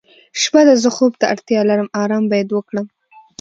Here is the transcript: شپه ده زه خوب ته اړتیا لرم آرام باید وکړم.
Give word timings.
شپه 0.41 0.61
ده 0.67 0.73
زه 0.83 0.89
خوب 0.95 1.13
ته 1.19 1.25
اړتیا 1.33 1.61
لرم 1.69 1.89
آرام 2.01 2.23
باید 2.31 2.49
وکړم. 2.51 2.85